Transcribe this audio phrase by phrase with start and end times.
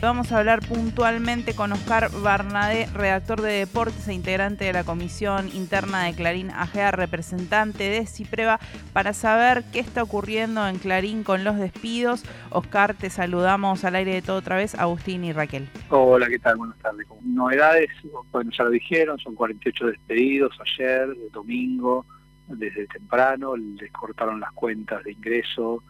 [0.00, 5.48] Vamos a hablar puntualmente con Oscar Barnadé, redactor de deportes e integrante de la Comisión
[5.48, 8.60] Interna de Clarín AGA, representante de Cipreva,
[8.92, 12.22] para saber qué está ocurriendo en Clarín con los despidos.
[12.50, 15.68] Oscar, te saludamos al aire de todo otra vez, Agustín y Raquel.
[15.90, 16.58] Hola, ¿qué tal?
[16.58, 17.04] Buenas tardes.
[17.24, 17.90] Novedades,
[18.30, 22.06] bueno, ya lo dijeron, son 48 despedidos ayer, de domingo,
[22.46, 25.82] desde temprano, les cortaron las cuentas de ingreso,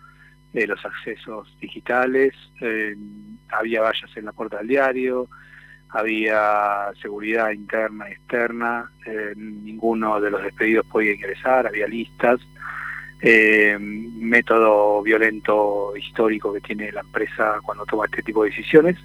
[0.52, 2.34] de los accesos digitales,
[3.50, 5.28] había vallas en la puerta del diario,
[5.90, 8.90] había seguridad interna y externa,
[9.36, 12.40] ninguno de los despedidos podía ingresar, había listas,
[13.20, 18.96] eh, método violento histórico que tiene la empresa cuando toma este tipo de decisiones.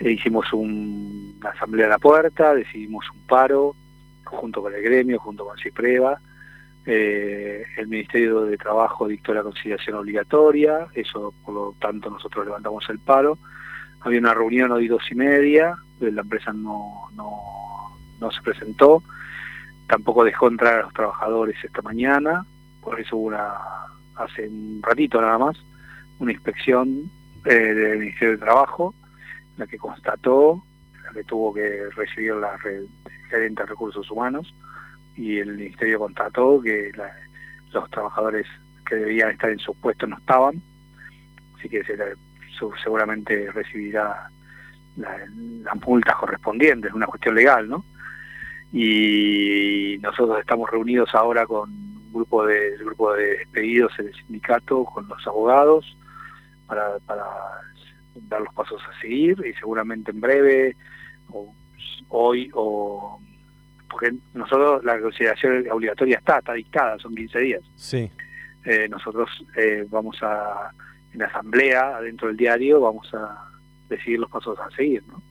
[0.00, 3.74] hicimos una asamblea a la puerta, decidimos un paro
[4.24, 6.20] junto con el gremio, junto con Cipreva,
[6.90, 12.88] eh, el Ministerio de Trabajo dictó la conciliación obligatoria, eso por lo tanto nosotros levantamos
[12.88, 13.36] el paro.
[14.00, 19.02] Había una reunión hoy dos y media, la empresa no, no, se presentó,
[19.86, 22.46] tampoco dejó entrar a los trabajadores esta mañana,
[22.80, 23.52] por eso hubo una,
[24.16, 25.58] hace un ratito nada más,
[26.20, 27.10] una inspección
[27.44, 28.94] eh, del Ministerio de Trabajo,
[29.58, 30.64] la que constató,
[31.04, 32.58] la que tuvo que recibir la
[33.28, 34.54] gerente de recursos humanos,
[35.18, 36.92] y el ministerio constató que
[37.72, 38.46] los trabajadores
[38.86, 40.62] que debían estar en sus puestos no estaban,
[41.58, 41.82] así que
[42.82, 44.30] seguramente recibirá
[44.96, 47.84] las multas correspondientes, es una cuestión legal, ¿no?
[48.72, 54.84] Y nosotros estamos reunidos ahora con un grupo de, grupo de despedidos en el sindicato,
[54.84, 55.96] con los abogados,
[56.66, 57.24] para, para
[58.28, 60.76] dar los pasos a seguir y seguramente en breve,
[61.32, 61.52] o
[62.08, 63.20] hoy o
[63.88, 67.62] porque nosotros la consideración obligatoria está, está dictada, son 15 días.
[67.74, 68.10] Sí.
[68.64, 70.72] Eh, nosotros eh, vamos a,
[71.12, 73.50] en asamblea, dentro del diario, vamos a
[73.88, 75.22] decidir los pasos a seguir, ¿no?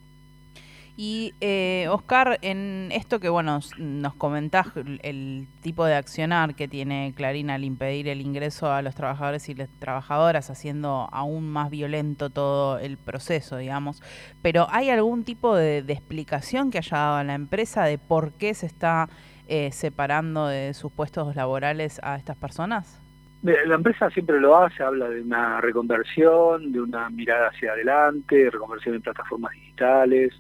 [1.00, 4.66] Y eh, Oscar, en esto que bueno nos comentás
[5.04, 9.54] el tipo de accionar que tiene Clarín al impedir el ingreso a los trabajadores y
[9.54, 14.02] las trabajadoras, haciendo aún más violento todo el proceso, digamos.
[14.42, 18.56] Pero ¿hay algún tipo de, explicación que haya dado a la empresa de por qué
[18.56, 19.08] se está
[19.48, 23.00] eh, separando de sus puestos laborales a estas personas?
[23.44, 28.96] La empresa siempre lo hace, habla de una reconversión, de una mirada hacia adelante, reconversión
[28.96, 30.34] en plataformas digitales,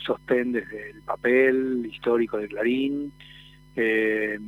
[0.00, 3.12] sostén desde el papel histórico de Clarín,
[3.76, 4.38] eh,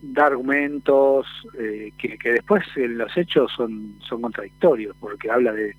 [0.00, 1.26] da argumentos
[1.58, 5.74] eh, que, después en los hechos son, son contradictorios, porque habla de,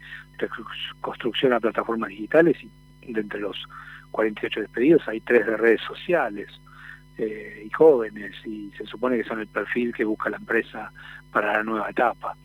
[1.01, 2.57] construcción a plataformas digitales
[3.01, 3.57] y de entre los
[4.11, 6.47] 48 despedidos hay tres de redes sociales
[7.17, 10.91] eh, y jóvenes, y se supone que son el perfil que busca la empresa
[11.31, 12.37] para la nueva etapa.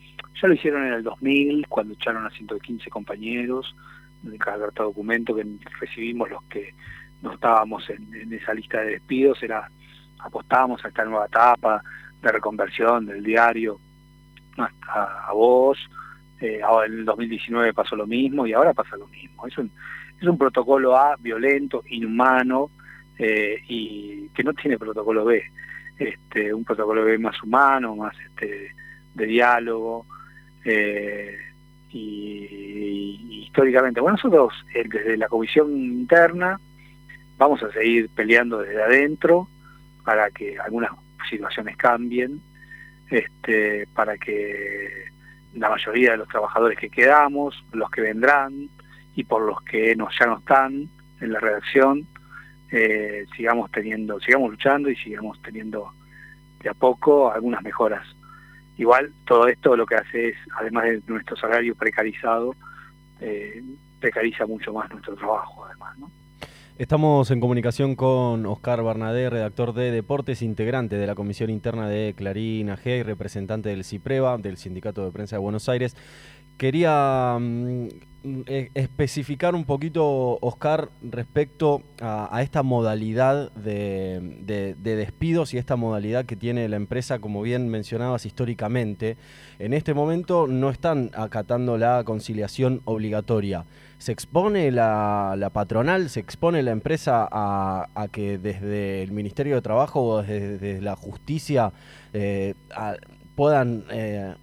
[0.42, 3.74] Ya lo hicieron en el 2000, cuando echaron a 115 compañeros,
[4.24, 5.46] en cada documento que
[5.80, 6.74] recibimos los que
[7.22, 9.68] no estábamos en, esa lista de despidos, era
[10.18, 11.82] apostábamos a esta nueva etapa
[12.22, 13.78] de reconversión del diario
[14.56, 15.78] a, a vos,
[16.40, 19.46] eh, ahora en el 2019 pasó lo mismo y ahora pasa lo mismo.
[19.46, 19.70] Es un,
[20.20, 22.70] es un protocolo A violento, inhumano
[23.18, 25.42] eh, y que no tiene protocolo B.
[25.98, 28.74] Este, un protocolo B más humano, más este,
[29.14, 30.06] de diálogo.
[30.64, 31.38] Eh,
[31.94, 36.58] y, históricamente, bueno, nosotros desde la comisión interna
[37.38, 39.48] vamos a seguir peleando desde adentro
[40.04, 40.90] para que algunas
[41.30, 42.40] situaciones cambien,
[43.10, 45.04] este, para que
[45.54, 48.68] la mayoría de los trabajadores que quedamos, los que vendrán
[49.14, 50.88] y por los que no, ya no están
[51.20, 52.08] en la redacción,
[52.72, 55.92] eh, sigamos teniendo, sigamos luchando y sigamos teniendo
[56.60, 58.04] de a poco algunas mejoras
[58.76, 62.54] Igual todo esto lo que hace es, además de nuestro salario precarizado,
[63.20, 63.62] eh,
[64.00, 66.10] precariza mucho más nuestro trabajo además, ¿no?
[66.76, 72.14] Estamos en comunicación con Oscar Barnadé, redactor de Deportes, integrante de la Comisión Interna de
[72.16, 75.96] Clarín AG y representante del CIPREVA, del Sindicato de Prensa de Buenos Aires.
[76.56, 77.88] Quería mm,
[78.46, 86.34] e, especificar un poquito, Oscar, respecto a, esta modalidad de, despidos y esta modalidad que
[86.34, 89.18] tiene la empresa, como bien mencionabas históricamente.
[89.58, 93.66] En este momento no están acatando la conciliación obligatoria.
[93.98, 100.02] ¿Se expone la, patronal, se expone la empresa a, que desde el Ministerio de Trabajo
[100.02, 101.74] o desde, la justicia
[102.14, 102.54] eh,
[103.34, 103.84] puedan...
[103.90, 104.34] Eh,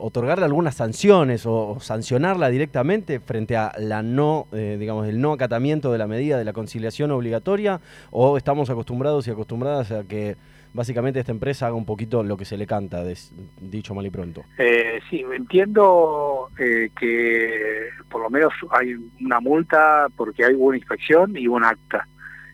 [0.00, 5.92] otorgarle algunas sanciones o, sancionarla directamente frente a la no, eh, digamos, el no acatamiento
[5.92, 7.80] de la medida de la conciliación obligatoria
[8.10, 10.36] o estamos acostumbrados y acostumbradas a que
[10.72, 13.02] básicamente esta empresa haga un poquito lo que se le canta,
[13.60, 14.44] dicho mal y pronto.
[14.58, 21.36] Eh, sí, entiendo eh, que por lo menos hay una multa porque hay una inspección
[21.36, 22.06] y un acta.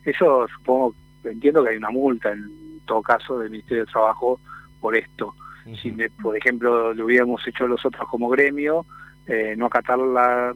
[0.05, 0.95] Eso supongo,
[1.25, 4.41] entiendo que hay una multa en todo caso del Ministerio de Trabajo
[4.81, 5.35] por esto.
[5.83, 5.91] Si,
[6.23, 8.87] por ejemplo, lo hubiéramos hecho los otros como gremio,
[9.27, 10.55] eh, no acatar la,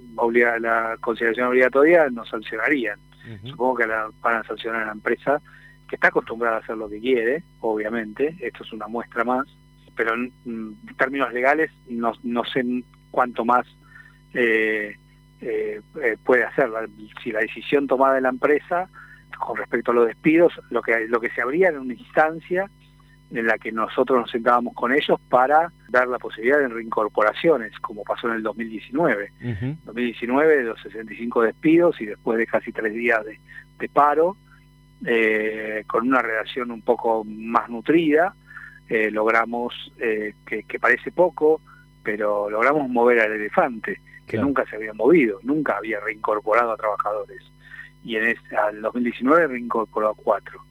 [0.60, 2.98] la consideración obligatoria, nos sancionarían.
[3.44, 5.42] Supongo que la, van a sancionar a la empresa
[5.88, 9.46] que está acostumbrada a hacer lo que quiere, obviamente, esto es una muestra más,
[9.96, 10.32] pero en,
[10.96, 12.64] términos legales no, no, sé
[13.10, 13.66] cuánto más
[14.32, 14.96] eh,
[15.40, 15.80] eh,
[16.24, 16.70] puede hacer.
[17.22, 18.88] Si la decisión tomada de la empresa
[19.38, 22.70] con respecto a los despidos, lo que, lo que se abría en una instancia
[23.32, 28.02] en la que nosotros nos sentábamos con ellos para dar la posibilidad de reincorporaciones, como
[28.02, 29.32] pasó en el 2019.
[29.40, 34.36] En 2019, los 65 despidos y después de casi tres días de, paro,
[35.06, 38.34] eh, con una redacción un poco más nutrida,
[38.88, 41.60] eh, logramos, eh, que, parece poco,
[42.02, 47.42] pero logramos mover al elefante, que nunca se había movido, nunca había reincorporado a trabajadores.
[48.02, 50.64] Y en este, al 2019 reincorporó a cuatro.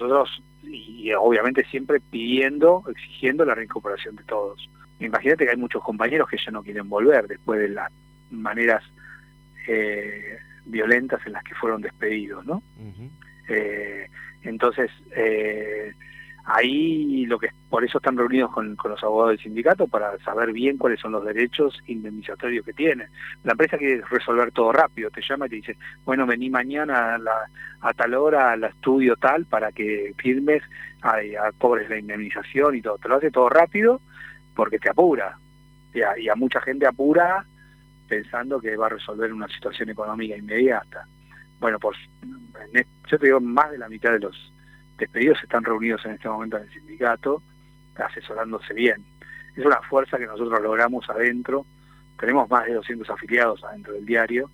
[0.00, 4.68] Nosotros y obviamente siempre pidiendo, exigiendo la reincorporación de todos.
[4.98, 7.90] Imagínate que hay muchos compañeros que ya no quieren volver después de las
[8.30, 8.82] maneras
[9.68, 12.62] eh, violentas en las que fueron despedidos, ¿no?
[13.48, 14.08] Eh,
[14.42, 15.92] entonces, eh,
[16.48, 20.78] Ahí lo que por eso están reunidos con, los abogados del sindicato para saber bien
[20.78, 23.08] cuáles son los derechos indemnizatorios que tienen.
[23.42, 27.18] La empresa quiere resolver todo rápido, te llama y te dice, bueno, vení mañana a,
[27.18, 27.50] la,
[27.80, 30.62] a tal hora al estudio tal para que firmes,
[31.02, 31.18] a,
[31.58, 32.96] cobres la indemnización y todo.
[32.98, 34.00] Te lo hace todo rápido
[34.54, 35.36] porque te apura.
[35.92, 37.44] Y a, mucha gente apura
[38.06, 41.08] pensando que va a resolver una situación económica inmediata.
[41.58, 41.98] Bueno, pues
[43.10, 44.52] yo te digo, más de la mitad de los
[44.96, 47.42] despedidos están reunidos en este momento en el sindicato,
[47.96, 49.04] asesorándose bien.
[49.56, 51.64] Es una fuerza que nosotros logramos adentro,
[52.18, 54.50] tenemos más de 200 afiliados adentro del diario,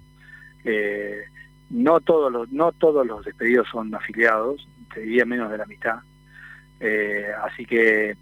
[0.64, 1.24] eh,
[1.70, 6.00] no, todos los, no todos los despedidos son afiliados, te diría menos de la mitad,
[6.80, 8.16] eh, así que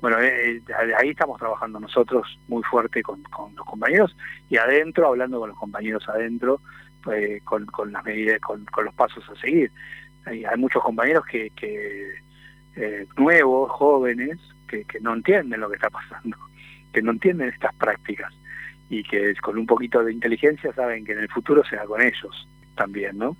[0.00, 0.62] bueno, eh,
[0.98, 3.22] ahí estamos trabajando nosotros muy fuerte con,
[3.54, 4.14] los compañeros
[4.50, 6.60] y adentro, hablando con los compañeros adentro,
[7.44, 9.70] con, las medidas, con, los pasos a seguir
[10.26, 11.50] hay, muchos compañeros que,
[12.76, 14.38] eh, nuevos, jóvenes,
[14.68, 16.36] que, no entienden lo que está pasando,
[16.92, 18.32] que no entienden estas prácticas
[18.90, 22.48] y que con un poquito de inteligencia saben que en el futuro será con ellos
[22.76, 23.36] también, ¿no?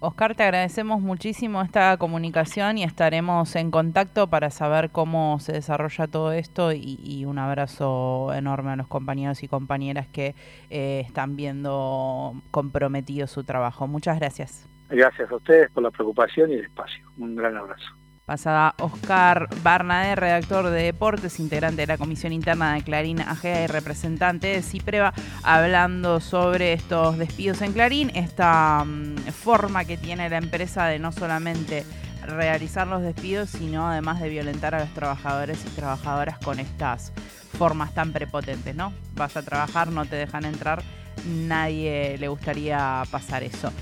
[0.00, 6.08] Oscar, te agradecemos muchísimo esta comunicación y estaremos en contacto para saber cómo se desarrolla
[6.08, 10.34] todo esto y, un abrazo enorme a los compañeros y compañeras que
[10.70, 13.86] eh, están viendo comprometido su trabajo.
[13.86, 14.68] Muchas gracias.
[14.92, 17.02] Gracias a ustedes por la preocupación y el espacio.
[17.16, 17.84] Un gran abrazo.
[18.26, 23.66] Pasada Oscar Barnader, redactor de deportes, integrante de la Comisión Interna de Clarín AGEA y
[23.66, 25.12] representante de CIPREVA,
[25.42, 31.10] hablando sobre estos despidos en Clarín, esta mm, forma que tiene la empresa de no
[31.10, 31.84] solamente
[32.26, 37.12] realizar los despidos, sino además de violentar a los trabajadores y trabajadoras con estas
[37.58, 38.92] formas tan prepotentes, ¿no?
[39.14, 40.82] Vas a trabajar, no te dejan entrar,
[41.26, 43.72] nadie le gustaría pasar eso.